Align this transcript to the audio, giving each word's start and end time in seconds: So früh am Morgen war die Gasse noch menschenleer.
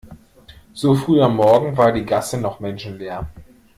So 0.73 0.95
früh 0.95 1.21
am 1.21 1.35
Morgen 1.35 1.77
war 1.77 1.91
die 1.91 2.03
Gasse 2.05 2.39
noch 2.39 2.59
menschenleer. 2.59 3.29